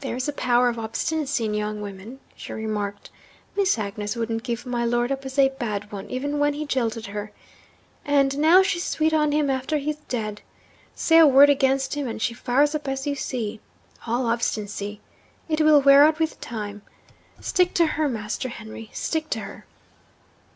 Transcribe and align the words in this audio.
'There's 0.00 0.26
a 0.26 0.32
power 0.32 0.68
of 0.68 0.76
obstinacy 0.76 1.44
in 1.44 1.54
young 1.54 1.80
women,' 1.80 2.18
she 2.34 2.52
remarked. 2.52 3.10
'Miss 3.56 3.78
Agnes 3.78 4.16
wouldn't 4.16 4.42
give 4.42 4.66
my 4.66 4.84
lord 4.84 5.12
up 5.12 5.24
as 5.24 5.38
a 5.38 5.50
bad 5.50 5.92
one, 5.92 6.10
even 6.10 6.40
when 6.40 6.54
he 6.54 6.66
jilted 6.66 7.06
her. 7.06 7.30
And 8.04 8.38
now 8.38 8.64
she's 8.64 8.82
sweet 8.82 9.12
on 9.14 9.30
him 9.30 9.48
after 9.48 9.76
he's 9.78 9.98
dead. 10.08 10.40
Say 10.96 11.16
a 11.18 11.28
word 11.28 11.48
against 11.48 11.94
him, 11.94 12.08
and 12.08 12.20
she 12.20 12.34
fires 12.34 12.74
up 12.74 12.88
as 12.88 13.06
you 13.06 13.14
see. 13.14 13.60
All 14.04 14.26
obstinacy! 14.26 15.00
It 15.48 15.60
will 15.60 15.80
wear 15.80 16.02
out 16.02 16.18
with 16.18 16.40
time. 16.40 16.82
Stick 17.40 17.72
to 17.74 17.86
her, 17.86 18.08
Master 18.08 18.48
Henry 18.48 18.90
stick 18.92 19.30
to 19.30 19.38
her!' 19.38 19.64